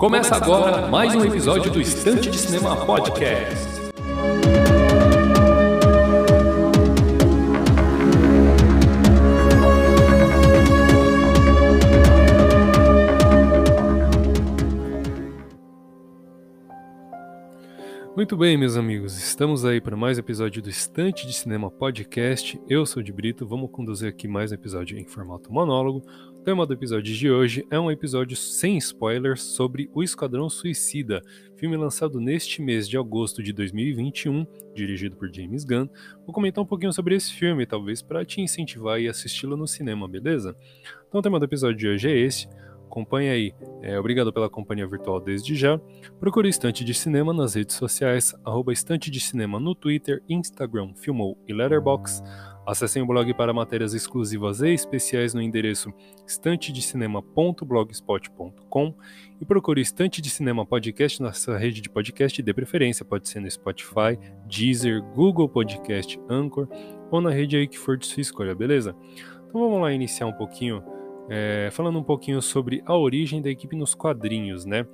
[0.00, 3.54] Começa agora mais um episódio do Estante de Cinema Podcast.
[18.16, 22.58] Muito bem, meus amigos, estamos aí para mais um episódio do Estante de Cinema Podcast.
[22.68, 26.02] Eu sou o de Brito, vamos conduzir aqui mais um episódio em formato monólogo.
[26.40, 31.20] O tema do episódio de hoje é um episódio sem spoilers sobre O Esquadrão Suicida,
[31.54, 35.86] filme lançado neste mês de agosto de 2021, dirigido por James Gunn.
[36.24, 40.08] Vou comentar um pouquinho sobre esse filme, talvez para te incentivar a assisti-lo no cinema,
[40.08, 40.56] beleza?
[41.06, 42.48] Então o tema do episódio de hoje é esse.
[42.90, 43.54] Acompanhe aí.
[43.82, 45.80] É, obrigado pela companhia virtual desde já.
[46.18, 51.38] Procure Estante de Cinema nas redes sociais, arroba Estante de Cinema no Twitter, Instagram, Filmou
[51.46, 52.28] e Letterboxd.
[52.66, 55.92] Acessem o blog para matérias exclusivas e especiais no endereço
[56.26, 58.94] estantedecinema.blogspot.com
[59.40, 63.38] e procure Estante de Cinema Podcast na sua rede de podcast de preferência, pode ser
[63.38, 66.66] no Spotify, Deezer, Google Podcast, Anchor
[67.08, 68.96] ou na rede aí que for de sua escolha, beleza?
[69.48, 70.82] Então vamos lá iniciar um pouquinho
[71.30, 74.84] é, falando um pouquinho sobre a origem da equipe nos quadrinhos, né?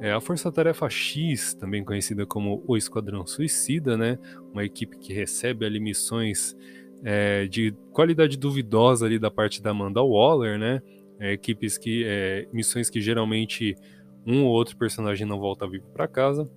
[0.00, 4.16] É, a Força Tarefa X, também conhecida como o Esquadrão Suicida, né?
[4.52, 6.56] Uma equipe que recebe ali missões
[7.04, 10.80] é, de qualidade duvidosa ali da parte da Amanda Waller, né?
[11.18, 13.76] É, equipes que é, missões que geralmente
[14.24, 16.48] um ou outro personagem não volta vivo para casa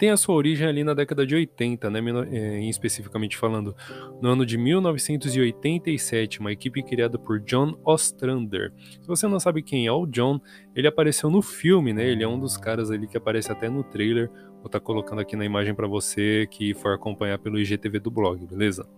[0.00, 3.76] tem a sua origem ali na década de 80, né, em eh, especificamente falando,
[4.22, 8.72] no ano de 1987, uma equipe criada por John Ostrander.
[8.98, 10.40] Se você não sabe quem é o John,
[10.74, 12.08] ele apareceu no filme, né?
[12.08, 14.30] Ele é um dos caras ali que aparece até no trailer.
[14.30, 18.10] Vou estar tá colocando aqui na imagem para você que for acompanhar pelo IGTV do
[18.10, 18.88] blog, beleza?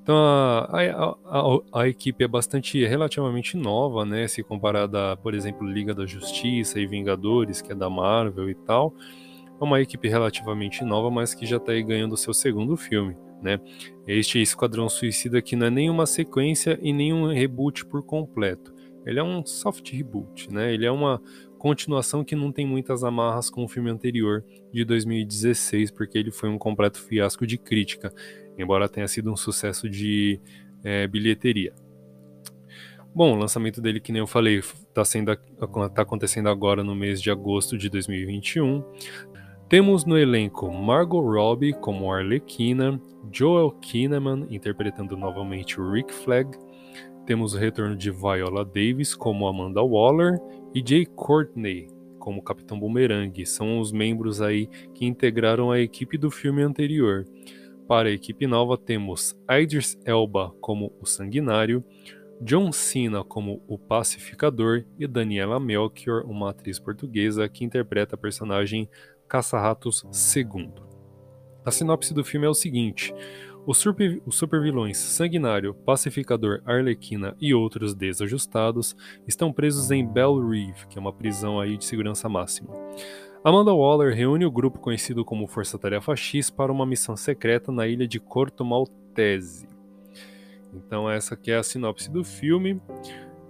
[0.00, 4.28] Então a, a, a, a, equipe é bastante relativamente nova, né?
[4.28, 8.94] Se comparada, por exemplo, Liga da Justiça e Vingadores, que é da Marvel e tal.
[9.60, 13.16] É uma equipe relativamente nova, mas que já está aí ganhando seu segundo filme.
[13.42, 13.58] Né?
[14.06, 18.74] Este Esquadrão Suicida que não é nenhuma sequência e nenhum reboot por completo.
[19.04, 20.74] Ele é um soft reboot, né?
[20.74, 21.20] Ele é uma
[21.58, 26.48] continuação que não tem muitas amarras com o filme anterior de 2016, porque ele foi
[26.48, 28.12] um completo fiasco de crítica,
[28.58, 30.40] embora tenha sido um sucesso de
[30.84, 31.74] é, bilheteria.
[33.12, 35.02] Bom, o lançamento dele, que nem eu falei, está
[35.92, 38.84] tá acontecendo agora no mês de agosto de 2021.
[39.70, 43.00] Temos no elenco Margot Robbie como Arlequina,
[43.32, 46.58] Joel Kinnaman interpretando novamente Rick Flag,
[47.24, 50.40] temos o retorno de Viola Davis como Amanda Waller
[50.74, 51.86] e Jay Courtney
[52.18, 53.46] como Capitão Boomerang.
[53.46, 57.24] São os membros aí que integraram a equipe do filme anterior.
[57.86, 61.84] Para a equipe nova temos Idris Elba como o Sanguinário,
[62.40, 68.88] John Cena como o Pacificador e Daniela Melchior, uma atriz portuguesa que interpreta a personagem
[69.30, 70.04] Caça-Ratos
[70.36, 70.72] II.
[71.64, 73.14] A sinopse do filme é o seguinte:
[73.64, 78.96] os, super, supervilões Sanguinário, Pacificador, Arlequina e outros desajustados
[79.28, 82.74] estão presos em Bell Reeve, que é uma prisão aí de segurança máxima.
[83.44, 87.86] Amanda Waller reúne o grupo conhecido como Força Tarefa X para uma missão secreta na
[87.86, 89.68] ilha de Corto Maltese.
[90.74, 92.80] Então essa aqui é a sinopse do filme.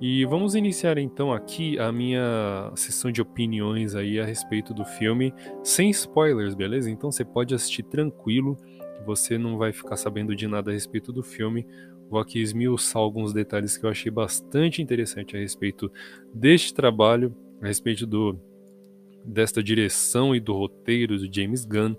[0.00, 5.34] E vamos iniciar então aqui a minha sessão de opiniões aí a respeito do filme,
[5.62, 6.91] sem spoilers, beleza?
[6.91, 8.56] Então você pode assistir tranquilo,
[9.05, 11.66] você não vai ficar sabendo de nada a respeito do filme.
[12.09, 15.93] Vou aqui esmiuçar alguns detalhes que eu achei bastante interessante a respeito
[16.33, 18.41] deste trabalho, a respeito do
[19.22, 21.94] desta direção e do roteiro do James Gunn,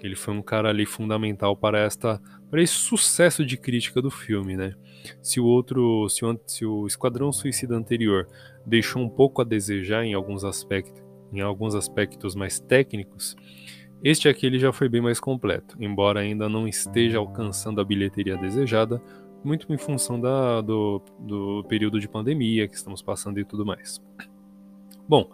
[0.00, 4.10] que ele foi um cara ali fundamental para esta para esse sucesso de crítica do
[4.10, 4.74] filme, né?
[5.22, 8.26] Se o outro, se o, se o Esquadrão Suicida anterior
[8.66, 11.00] deixou um pouco a desejar em alguns aspectos,
[11.32, 13.36] em alguns aspectos mais técnicos,
[14.02, 18.36] este aqui ele já foi bem mais completo, embora ainda não esteja alcançando a bilheteria
[18.36, 19.00] desejada,
[19.44, 24.00] muito em função da, do, do período de pandemia que estamos passando e tudo mais.
[25.08, 25.30] Bom,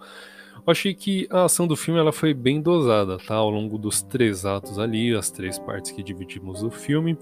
[0.65, 3.35] eu achei que a ação do filme ela foi bem dosada, tá?
[3.35, 7.17] Ao longo dos três atos ali, as três partes que dividimos o filme.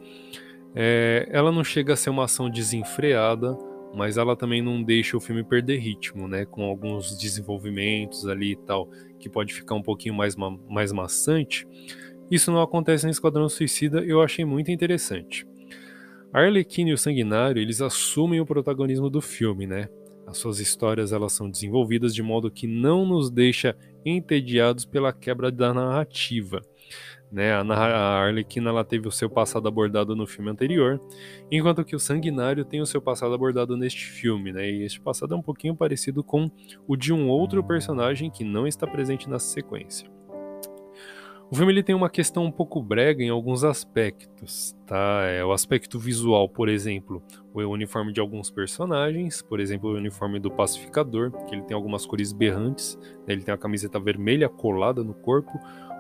[0.75, 3.57] É, ela não chega a ser uma ação desenfreada,
[3.95, 6.45] mas ela também não deixa o filme perder ritmo, né?
[6.45, 8.89] Com alguns desenvolvimentos ali e tal,
[9.19, 11.67] que pode ficar um pouquinho mais, ma mais maçante.
[12.31, 15.47] Isso não acontece no Esquadrão Suicida, eu achei muito interessante.
[16.33, 19.89] A Arlequina e o Sanguinário, eles assumem o protagonismo do filme, né?
[20.26, 25.50] As suas histórias elas são desenvolvidas de modo que não nos deixa entediados pela quebra
[25.50, 26.61] da narrativa.
[27.31, 27.53] Né?
[27.53, 31.00] A Arlequina ela teve o seu passado abordado no filme anterior,
[31.50, 34.71] enquanto que o Sanguinário tem o seu passado abordado neste filme, né?
[34.71, 36.49] E este passado é um pouquinho parecido com
[36.87, 40.14] o de um outro personagem que não está presente na sequência.
[41.55, 45.23] O filme ele tem uma questão um pouco brega em alguns aspectos, tá?
[45.23, 47.23] É o aspecto visual, por exemplo,
[47.53, 52.05] o uniforme de alguns personagens, por exemplo, o uniforme do pacificador, que ele tem algumas
[52.05, 53.35] cores berrantes, né?
[53.35, 55.53] ele tem a camiseta vermelha colada no corpo,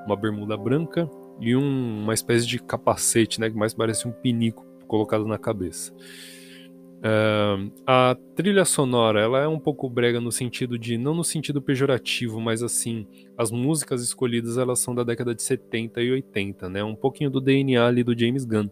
[0.04, 1.08] uma bermuda branca
[1.38, 3.48] e um, uma espécie de capacete, né?
[3.48, 5.94] Que mais parece um pinico colocado na cabeça.
[7.04, 11.60] Uh, a trilha sonora ela é um pouco brega no sentido de não no sentido
[11.60, 13.06] pejorativo, mas assim
[13.36, 16.82] as músicas escolhidas elas são da década de 70 e 80, né?
[16.82, 18.70] Um pouquinho do DNA ali do James Gunn.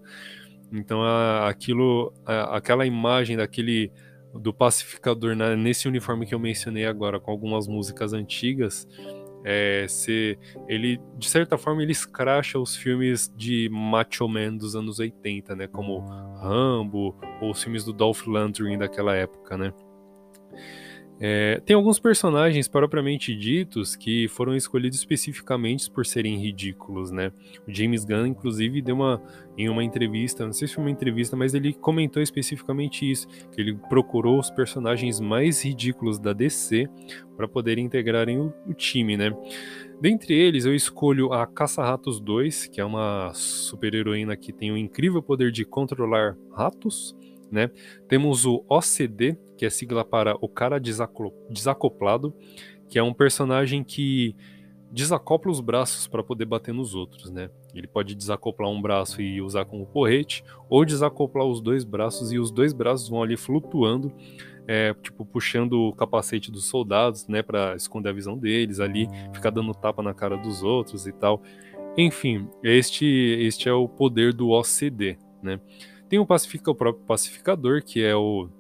[0.73, 3.93] Então a, aquilo, a, aquela imagem daquele
[4.32, 8.88] do pacificador né, nesse uniforme que eu mencionei agora com algumas músicas antigas
[9.44, 14.99] é, se ele de certa forma ele escracha os filmes de macho man dos anos
[14.99, 15.99] 80, né, como
[16.37, 19.73] Rambo ou os filmes do Dolph Lundgren daquela época, né?
[21.24, 27.30] É, tem alguns personagens propriamente ditos que foram escolhidos especificamente por serem ridículos, né?
[27.64, 29.22] O James Gunn, inclusive, deu uma
[29.56, 33.60] em uma entrevista, não sei se foi uma entrevista, mas ele comentou especificamente isso, que
[33.60, 36.88] ele procurou os personagens mais ridículos da DC
[37.36, 39.30] para poderem integrarem o, o, time, né?
[40.00, 45.22] Dentre eles, eu escolho a Caça-Ratos 2, que é uma super-heroína que tem o incrível
[45.22, 47.14] poder de controlar ratos,
[47.48, 47.70] né?
[48.08, 52.35] Temos o OCD, que é sigla para o cara desacoplado,
[52.88, 54.35] que é um personagem que
[54.91, 57.49] desacopla os braços para poder bater nos outros, né?
[57.73, 62.41] Ele pode desacoplar um braço e usar como porrete, ou desacoplar os dois braços e
[62.41, 64.12] os dois braços vão ali flutuando,
[64.67, 69.50] é, tipo puxando o capacete dos soldados, né, para esconder a visão deles ali, ficar
[69.50, 71.41] dando tapa na cara dos outros e tal.
[71.97, 75.61] Enfim, este este é o poder do OCD, né?
[76.08, 78.50] Tem o, pacifica, o próprio pacificador, que é o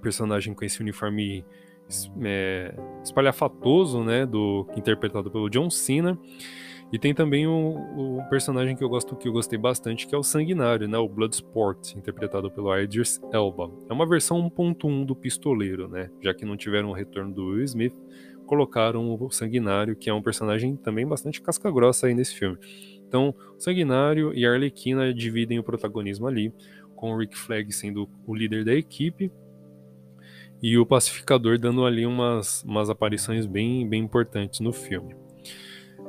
[0.00, 1.44] personagem com esse uniforme
[2.22, 6.18] é, espalhafatoso, né, do interpretado pelo John Cena.
[6.92, 10.18] E tem também o, o, personagem que eu gosto que eu gostei bastante, que é
[10.18, 13.72] o Sanguinário, né, o Bloodsport, interpretado pelo Idris Elba.
[13.90, 17.64] É uma versão 1.1 do Pistoleiro, né, já que não tiveram o retorno do Will
[17.64, 17.94] Smith,
[18.46, 22.56] colocaram o Sanguinário, que é um personagem também bastante casca-grossa aí nesse filme.
[23.08, 26.52] Então, o Sanguinário e a Arlequina dividem o protagonismo ali,
[26.94, 29.30] com o Rick Flag sendo o líder da equipe
[30.62, 35.14] e o Pacificador dando ali umas, umas aparições bem, bem importantes no filme.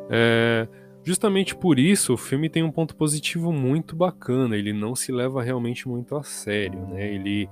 [0.10, 0.68] É,
[1.04, 4.56] justamente por isso, o filme tem um ponto positivo muito bacana.
[4.56, 7.14] Ele não se leva realmente muito a sério, né?
[7.14, 7.50] Ele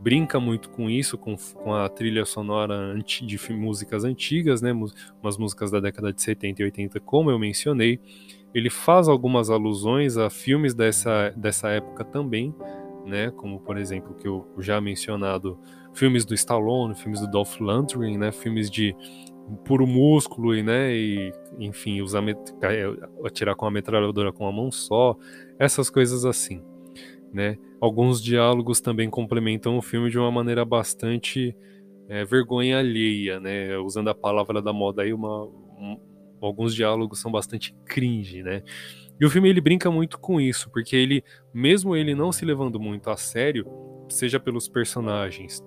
[0.00, 4.72] brinca muito com isso, com, com a trilha sonora de músicas antigas, né?
[4.72, 7.98] Umas músicas da década de 70 e 80, como eu mencionei.
[8.54, 12.54] Ele faz algumas alusões a filmes dessa, dessa época também,
[13.04, 13.30] né?
[13.32, 15.58] Como por exemplo que eu já mencionado
[15.96, 18.30] filmes do Stallone, filmes do Dolph Lundgren, né?
[18.30, 18.94] Filmes de
[19.64, 20.94] puro músculo e, né?
[20.94, 22.22] E enfim, usar
[23.24, 25.16] atirar com a metralhadora com a mão só,
[25.58, 26.62] essas coisas assim,
[27.32, 27.56] né?
[27.80, 31.56] Alguns diálogos também complementam o filme de uma maneira bastante
[32.08, 33.76] é, vergonha alheia, né?
[33.78, 35.98] Usando a palavra da moda aí, uma, um,
[36.40, 38.62] alguns diálogos são bastante cringe, né?
[39.18, 42.78] E o filme ele brinca muito com isso, porque ele, mesmo ele não se levando
[42.78, 43.66] muito a sério,
[44.10, 45.64] seja pelos personagens,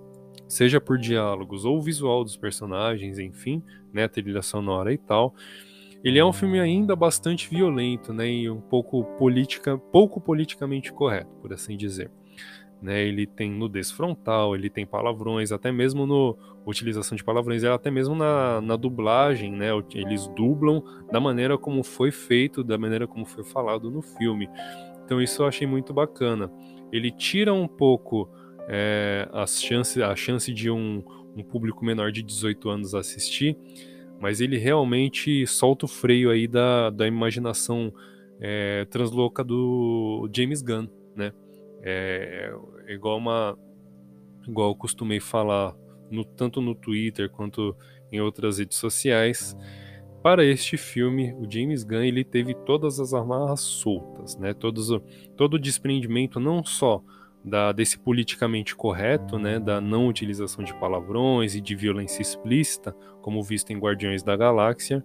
[0.50, 5.32] seja por diálogos ou visual dos personagens, enfim, né, trilha sonora e tal.
[6.02, 11.30] Ele é um filme ainda bastante violento, né, e um pouco política, pouco politicamente correto,
[11.40, 12.10] por assim dizer.
[12.82, 17.90] Né, ele tem nudez frontal, ele tem palavrões, até mesmo no utilização de palavrões, até
[17.90, 23.24] mesmo na, na dublagem, né, eles dublam da maneira como foi feito, da maneira como
[23.24, 24.48] foi falado no filme.
[25.04, 26.50] Então isso eu achei muito bacana.
[26.92, 28.28] Ele tira um pouco
[28.68, 31.02] é, as chances, a chance de um,
[31.36, 33.56] um público menor de 18 anos assistir,
[34.20, 37.92] mas ele realmente solta o freio aí da, da imaginação
[38.40, 41.32] é, transloca do James Gunn, né?
[41.82, 42.54] É,
[42.86, 43.58] é, igual uma
[44.46, 45.74] igual eu costumei falar
[46.10, 47.76] no, tanto no Twitter quanto
[48.10, 49.56] em outras redes sociais.
[50.22, 54.52] Para este filme, o James Gunn ele teve todas as amarras soltas, né?
[54.52, 54.90] Todos,
[55.34, 57.02] todo o desprendimento não só
[57.44, 63.42] da, desse politicamente correto, né, da não utilização de palavrões e de violência explícita, como
[63.42, 65.04] visto em Guardiões da Galáxia.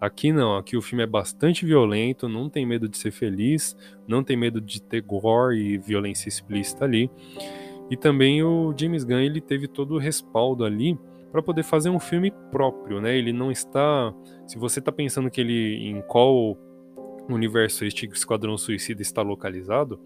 [0.00, 3.74] Aqui não, aqui o filme é bastante violento, não tem medo de ser feliz,
[4.06, 7.10] não tem medo de ter gore e violência explícita ali.
[7.90, 10.98] E também o James Gunn ele teve todo o respaldo ali
[11.32, 13.16] para poder fazer um filme próprio, né?
[13.16, 14.14] Ele não está,
[14.46, 16.56] se você está pensando que ele em qual
[17.28, 20.00] universo este Esquadrão Suicida está localizado,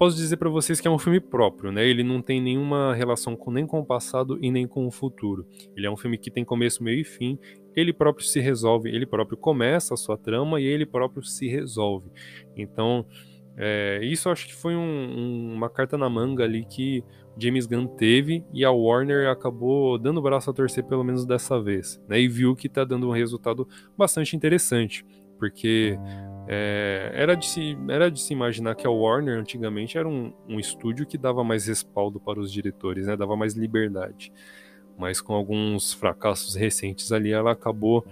[0.00, 1.86] posso dizer para vocês que é um filme próprio, né?
[1.86, 5.46] Ele não tem nenhuma relação com, nem com o passado e nem com o futuro.
[5.76, 7.38] Ele é um filme que tem começo, meio e fim.
[7.76, 12.10] Ele próprio se resolve, ele próprio começa a sua trama e ele próprio se resolve.
[12.56, 13.04] Então,
[13.58, 17.04] é, isso acho que foi um, um, uma carta na manga ali que
[17.36, 21.60] James Gunn teve e a Warner acabou dando o braço a torcer pelo menos dessa
[21.60, 22.18] vez, né?
[22.18, 25.04] E viu que está dando um resultado bastante interessante,
[25.40, 25.98] porque
[26.46, 30.60] é, era, de se, era de se imaginar que a Warner antigamente era um, um
[30.60, 33.16] estúdio que dava mais respaldo para os diretores, né?
[33.16, 34.32] Dava mais liberdade.
[34.98, 38.04] Mas com alguns fracassos recentes ali, ela acabou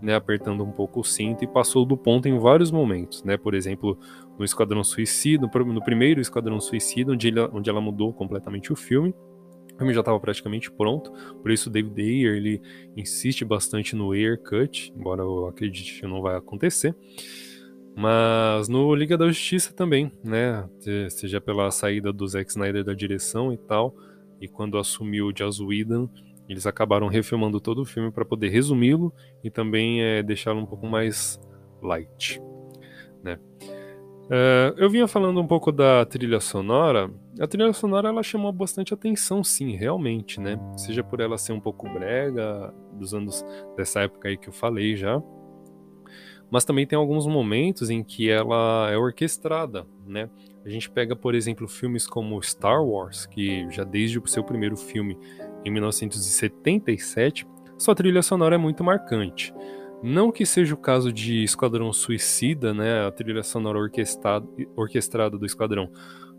[0.00, 3.36] né, apertando um pouco o cinto e passou do ponto em vários momentos, né?
[3.36, 3.98] Por exemplo,
[4.38, 9.14] no Esquadrão Suicida, no primeiro Esquadrão Suicida, onde, ele, onde ela mudou completamente o filme.
[9.76, 12.62] O filme já estava praticamente pronto, por isso David Ayer ele
[12.96, 16.96] insiste bastante no Air Cut, embora eu acredite que não vai acontecer.
[17.94, 20.66] Mas no Liga da Justiça também, né?
[21.10, 23.94] Seja pela saída do Zack Snyder da direção e tal,
[24.40, 26.08] e quando assumiu o Joss Whedon,
[26.48, 29.12] eles acabaram refilmando todo o filme para poder resumi-lo
[29.44, 31.38] e também é, deixá-lo um pouco mais
[31.82, 32.40] light,
[33.22, 33.38] né?
[34.26, 37.10] Uh, eu vinha falando um pouco da trilha sonora.
[37.38, 40.58] A trilha sonora ela chamou bastante atenção, sim, realmente, né?
[40.76, 43.44] Seja por ela ser um pouco brega, dos anos
[43.76, 45.22] dessa época aí que eu falei já,
[46.50, 50.30] mas também tem alguns momentos em que ela é orquestrada, né?
[50.64, 54.76] A gente pega, por exemplo, filmes como Star Wars, que já desde o seu primeiro
[54.76, 55.18] filme,
[55.64, 57.46] em 1977,
[57.78, 59.52] sua trilha sonora é muito marcante.
[60.02, 63.06] Não que seja o caso de Esquadrão Suicida, né?
[63.06, 65.90] A trilha sonora orquestrada, do Esquadrão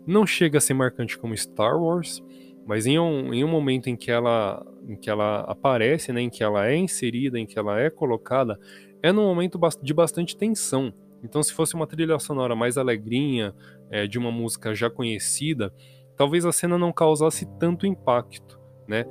[0.06, 2.22] não chega a ser marcante como Star Wars,
[2.66, 6.30] mas em um, em um momento em que ela, em que ela aparece, né, em
[6.30, 8.58] que ela é inserida, em que ela é colocada,
[9.02, 10.92] é num momento de bastante tensão.
[11.22, 13.54] Então, se fosse uma trilha sonora mais alegrinha,
[13.90, 15.72] é, de uma música já conhecida,
[16.16, 19.04] talvez a cena não causasse tanto impacto, né?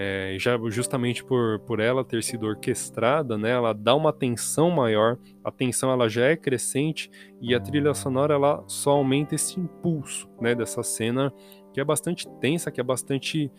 [0.00, 5.18] É, já justamente por, por ela ter sido orquestrada, né, ela dá uma tensão maior,
[5.42, 10.30] a tensão ela já é crescente e a trilha sonora ela só aumenta esse impulso,
[10.40, 11.32] né, dessa cena
[11.72, 13.50] que é bastante tensa, que é bastante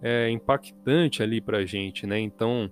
[0.00, 2.20] é, impactante ali pra gente, né?
[2.20, 2.70] Então,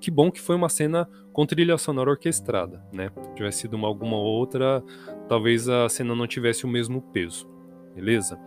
[0.00, 3.10] que bom que foi uma cena com trilha sonora orquestrada, né?
[3.20, 4.82] Se tivesse sido uma, alguma outra,
[5.28, 7.46] talvez a cena não tivesse o mesmo peso,
[7.94, 8.40] beleza?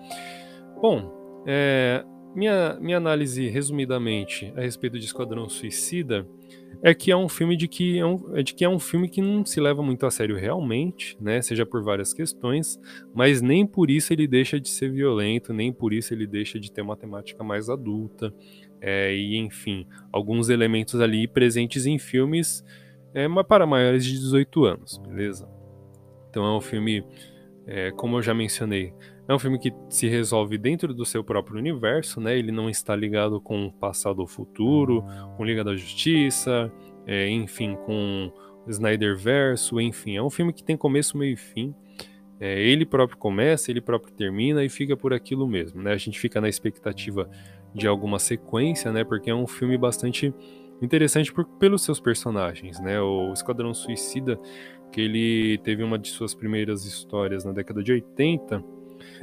[0.82, 2.04] Bom, é,
[2.36, 6.28] minha, minha análise resumidamente a respeito de Esquadrão Suicida
[6.82, 9.10] é que é um filme de que é, um, é de que é um filme
[9.10, 11.42] que não se leva muito a sério realmente, né?
[11.42, 12.80] Seja por várias questões,
[13.14, 16.72] mas nem por isso ele deixa de ser violento, nem por isso ele deixa de
[16.72, 18.34] ter uma temática mais adulta,
[18.82, 22.64] é, e enfim, alguns elementos ali presentes em filmes
[23.14, 25.50] é, para maiores de 18 anos, beleza?
[26.30, 27.04] Então é um filme,
[27.72, 28.92] é, como eu já mencionei,
[29.28, 32.36] é um filme que se resolve dentro do seu próprio universo, né?
[32.36, 35.04] Ele não está ligado com o passado ou futuro,
[35.38, 36.72] com Liga da Justiça,
[37.06, 38.34] é, enfim, com
[38.68, 41.76] Snyder Verso, enfim, é um filme que tem começo, meio e fim.
[42.40, 45.92] É, ele próprio começa, ele próprio termina e fica por aquilo mesmo, né?
[45.92, 47.30] A gente fica na expectativa
[47.72, 49.04] de alguma sequência, né?
[49.04, 50.34] Porque é um filme bastante
[50.82, 53.00] interessante por, pelos seus personagens, né?
[53.02, 54.40] O Esquadrão Suicida,
[54.92, 58.64] que ele teve uma de suas primeiras histórias na década de 80.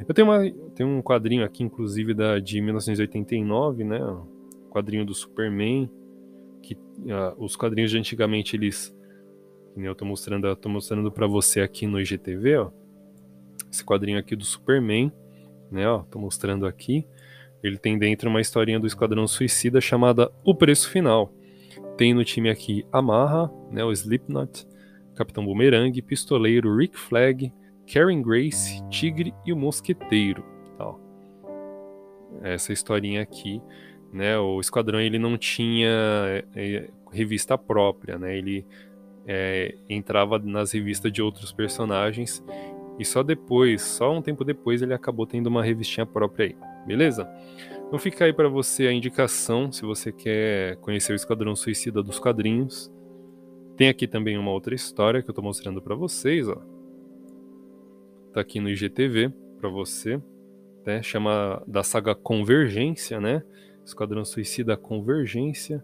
[0.07, 0.39] Eu tenho, uma,
[0.75, 4.03] tenho um quadrinho aqui, inclusive, da, de 1989, né?
[4.03, 5.89] O quadrinho do Superman,
[6.61, 8.95] que uh, os quadrinhos de antigamente, eles...
[9.75, 12.71] Eu tô mostrando, tô mostrando para você aqui no IGTV, ó.
[13.71, 15.11] Esse quadrinho aqui do Superman,
[15.71, 15.87] né?
[15.87, 17.05] Ó, tô mostrando aqui.
[17.61, 21.31] Ele tem dentro uma historinha do Esquadrão Suicida chamada O Preço Final.
[21.97, 24.67] Tem no time aqui Amarra, né, o Slipknot,
[25.15, 27.51] Capitão Boomerang, Pistoleiro, Rick Flag,
[27.91, 30.43] Karen Grace, Tigre e o Mosqueteiro.
[30.77, 30.99] Tal.
[32.43, 33.61] Essa historinha aqui,
[34.13, 38.65] né, o Esquadrão ele não tinha é, é, revista própria, né, ele
[39.25, 42.43] é, entrava nas revistas de outros personagens
[42.99, 46.55] e só depois, só um tempo depois, ele acabou tendo uma revistinha própria aí
[46.87, 47.29] beleza?
[47.87, 52.19] Então fica aí para você a indicação, se você quer conhecer o Esquadrão Suicida dos
[52.19, 52.91] quadrinhos.
[53.77, 56.61] Tem aqui também uma outra história que eu tô mostrando para vocês, ó.
[58.33, 60.21] Tá aqui no IGTV para você,
[60.85, 61.01] né?
[61.01, 63.41] Chama da saga Convergência, né?
[63.85, 65.81] Esquadrão Suicida Convergência.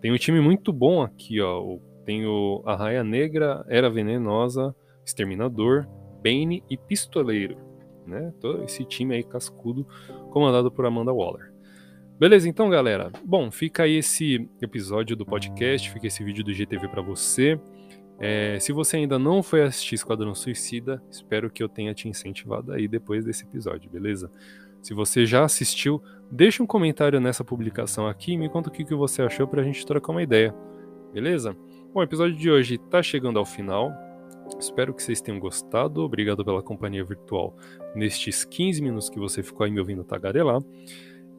[0.00, 1.78] Tem um time muito bom aqui, ó.
[2.04, 4.74] Tem o Arraia Negra, Era Venenosa,
[5.06, 5.86] Exterminador,
[6.20, 7.73] Bane e Pistoleiro
[8.06, 8.32] né?
[8.40, 9.86] Todo esse time aí cascudo,
[10.30, 11.52] comandado por Amanda Waller.
[12.18, 13.10] Beleza, então, galera.
[13.24, 17.58] Bom, fica aí esse episódio do podcast, fica esse vídeo do GTV para você.
[18.18, 22.72] É, se você ainda não foi assistir Esquadrão Suicida, espero que eu tenha te incentivado
[22.72, 24.30] aí depois desse episódio, beleza?
[24.80, 28.84] Se você já assistiu, deixa um comentário nessa publicação aqui e me conta o que,
[28.84, 30.54] que você achou pra gente trocar uma ideia,
[31.12, 31.56] beleza?
[31.92, 33.92] Bom, o episódio de hoje tá chegando ao final.
[34.58, 36.02] Espero que vocês tenham gostado.
[36.02, 37.56] Obrigado pela companhia virtual
[37.94, 40.62] nestes 15 minutos que você ficou aí me ouvindo tagarelar.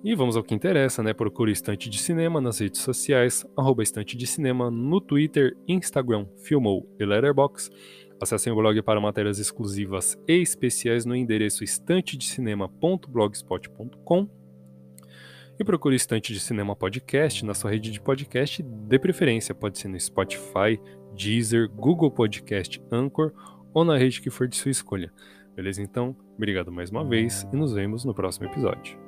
[0.03, 1.13] E vamos ao que interessa, né?
[1.13, 6.87] Procure Estante de Cinema nas redes sociais, arroba Estante de Cinema, no Twitter, Instagram, Filmou
[6.99, 7.75] e Letterboxd.
[8.21, 14.44] Acessem o blog para matérias exclusivas e especiais no endereço estantedecinema.blogspot.com
[15.59, 19.55] e procure Estante de Cinema Podcast na sua rede de podcast de preferência.
[19.55, 20.79] Pode ser no Spotify,
[21.15, 23.31] Deezer, Google Podcast, Anchor
[23.73, 25.11] ou na rede que for de sua escolha.
[25.55, 25.81] Beleza?
[25.81, 29.04] Então, obrigado mais uma vez e nos vemos no próximo episódio.